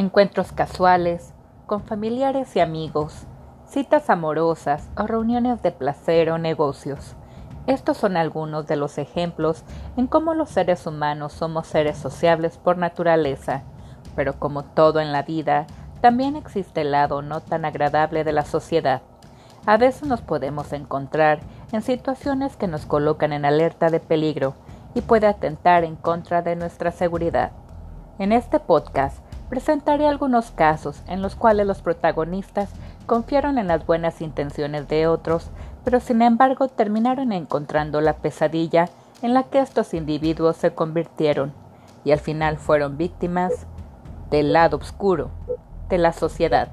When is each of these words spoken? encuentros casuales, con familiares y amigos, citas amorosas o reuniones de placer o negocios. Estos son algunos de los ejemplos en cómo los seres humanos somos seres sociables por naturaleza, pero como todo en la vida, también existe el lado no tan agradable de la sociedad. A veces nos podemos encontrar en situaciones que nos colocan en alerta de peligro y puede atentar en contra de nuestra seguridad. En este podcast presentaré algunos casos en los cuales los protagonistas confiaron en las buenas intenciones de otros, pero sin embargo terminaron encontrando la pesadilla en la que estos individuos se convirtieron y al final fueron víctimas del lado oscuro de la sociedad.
encuentros 0.00 0.52
casuales, 0.52 1.34
con 1.66 1.82
familiares 1.82 2.56
y 2.56 2.60
amigos, 2.60 3.26
citas 3.66 4.08
amorosas 4.08 4.88
o 4.96 5.06
reuniones 5.06 5.60
de 5.60 5.72
placer 5.72 6.30
o 6.30 6.38
negocios. 6.38 7.16
Estos 7.66 7.98
son 7.98 8.16
algunos 8.16 8.66
de 8.66 8.76
los 8.76 8.96
ejemplos 8.96 9.62
en 9.98 10.06
cómo 10.06 10.32
los 10.32 10.48
seres 10.48 10.86
humanos 10.86 11.34
somos 11.34 11.66
seres 11.66 11.98
sociables 11.98 12.56
por 12.56 12.78
naturaleza, 12.78 13.62
pero 14.16 14.38
como 14.38 14.64
todo 14.64 15.00
en 15.00 15.12
la 15.12 15.22
vida, 15.22 15.66
también 16.00 16.34
existe 16.34 16.80
el 16.80 16.92
lado 16.92 17.20
no 17.20 17.42
tan 17.42 17.66
agradable 17.66 18.24
de 18.24 18.32
la 18.32 18.46
sociedad. 18.46 19.02
A 19.66 19.76
veces 19.76 20.08
nos 20.08 20.22
podemos 20.22 20.72
encontrar 20.72 21.40
en 21.72 21.82
situaciones 21.82 22.56
que 22.56 22.68
nos 22.68 22.86
colocan 22.86 23.34
en 23.34 23.44
alerta 23.44 23.90
de 23.90 24.00
peligro 24.00 24.54
y 24.94 25.02
puede 25.02 25.26
atentar 25.26 25.84
en 25.84 25.96
contra 25.96 26.40
de 26.40 26.56
nuestra 26.56 26.90
seguridad. 26.90 27.52
En 28.18 28.32
este 28.32 28.60
podcast 28.60 29.22
presentaré 29.50 30.06
algunos 30.06 30.52
casos 30.52 31.02
en 31.08 31.20
los 31.20 31.34
cuales 31.34 31.66
los 31.66 31.82
protagonistas 31.82 32.70
confiaron 33.04 33.58
en 33.58 33.66
las 33.66 33.84
buenas 33.84 34.22
intenciones 34.22 34.88
de 34.88 35.08
otros, 35.08 35.50
pero 35.84 35.98
sin 35.98 36.22
embargo 36.22 36.68
terminaron 36.68 37.32
encontrando 37.32 38.00
la 38.00 38.14
pesadilla 38.14 38.88
en 39.22 39.34
la 39.34 39.42
que 39.42 39.58
estos 39.58 39.92
individuos 39.92 40.56
se 40.56 40.72
convirtieron 40.72 41.52
y 42.04 42.12
al 42.12 42.20
final 42.20 42.56
fueron 42.56 42.96
víctimas 42.96 43.66
del 44.30 44.52
lado 44.52 44.76
oscuro 44.76 45.30
de 45.88 45.98
la 45.98 46.12
sociedad. 46.12 46.68